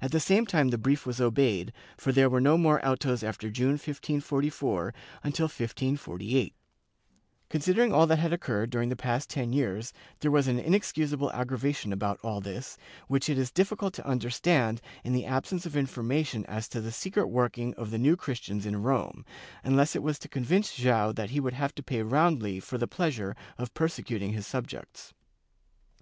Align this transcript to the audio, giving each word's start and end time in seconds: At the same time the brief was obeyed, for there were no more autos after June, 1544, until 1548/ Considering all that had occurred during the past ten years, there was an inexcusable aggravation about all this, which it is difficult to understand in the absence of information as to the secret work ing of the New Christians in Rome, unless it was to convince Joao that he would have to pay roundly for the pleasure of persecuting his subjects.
At 0.00 0.10
the 0.10 0.20
same 0.20 0.46
time 0.46 0.68
the 0.68 0.78
brief 0.78 1.04
was 1.04 1.20
obeyed, 1.20 1.74
for 1.98 2.12
there 2.12 2.30
were 2.30 2.40
no 2.40 2.56
more 2.56 2.80
autos 2.82 3.22
after 3.22 3.50
June, 3.50 3.72
1544, 3.72 4.94
until 5.22 5.48
1548/ 5.50 6.52
Considering 7.50 7.92
all 7.92 8.06
that 8.06 8.18
had 8.18 8.32
occurred 8.32 8.70
during 8.70 8.88
the 8.88 8.96
past 8.96 9.28
ten 9.28 9.52
years, 9.52 9.92
there 10.20 10.30
was 10.30 10.48
an 10.48 10.58
inexcusable 10.58 11.30
aggravation 11.32 11.92
about 11.92 12.18
all 12.22 12.40
this, 12.40 12.78
which 13.06 13.28
it 13.28 13.36
is 13.36 13.50
difficult 13.52 13.92
to 13.92 14.06
understand 14.08 14.80
in 15.04 15.12
the 15.12 15.26
absence 15.26 15.66
of 15.66 15.76
information 15.76 16.46
as 16.46 16.66
to 16.66 16.80
the 16.80 16.90
secret 16.90 17.26
work 17.26 17.58
ing 17.58 17.74
of 17.74 17.90
the 17.90 17.98
New 17.98 18.16
Christians 18.16 18.64
in 18.64 18.80
Rome, 18.82 19.26
unless 19.62 19.94
it 19.94 20.02
was 20.02 20.18
to 20.20 20.28
convince 20.30 20.72
Joao 20.74 21.12
that 21.12 21.28
he 21.32 21.38
would 21.38 21.52
have 21.52 21.74
to 21.74 21.82
pay 21.82 22.00
roundly 22.00 22.60
for 22.60 22.78
the 22.78 22.88
pleasure 22.88 23.36
of 23.58 23.74
persecuting 23.74 24.32
his 24.32 24.46
subjects. 24.46 25.12